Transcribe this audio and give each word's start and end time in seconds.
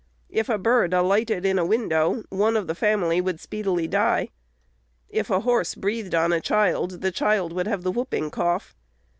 If 0.31 0.49
a 0.49 0.57
bird 0.57 0.95
alighted 0.95 1.45
in 1.45 1.59
a 1.59 1.63
window, 1.63 2.23
one 2.29 2.57
of 2.57 2.65
the 2.65 2.73
family 2.73 3.21
would 3.21 3.39
speedily 3.39 3.87
die. 3.87 4.29
If 5.09 5.29
a 5.29 5.41
horse 5.41 5.75
breathed 5.75 6.15
on 6.15 6.33
a 6.33 6.41
child, 6.41 7.01
the 7.01 7.11
child 7.11 7.53
would 7.53 7.67
have 7.67 7.83
the 7.83 7.91
whooping 7.91 8.31
cough. 8.31 8.73